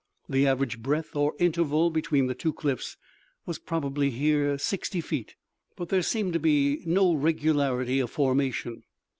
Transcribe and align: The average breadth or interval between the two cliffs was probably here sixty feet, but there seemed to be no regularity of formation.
The 0.27 0.47
average 0.47 0.79
breadth 0.81 1.15
or 1.15 1.35
interval 1.37 1.91
between 1.91 2.25
the 2.25 2.33
two 2.33 2.53
cliffs 2.53 2.97
was 3.45 3.59
probably 3.59 4.09
here 4.09 4.57
sixty 4.57 4.99
feet, 4.99 5.35
but 5.75 5.89
there 5.89 6.01
seemed 6.01 6.33
to 6.33 6.39
be 6.39 6.81
no 6.87 7.13
regularity 7.13 7.99
of 7.99 8.09
formation. 8.09 8.81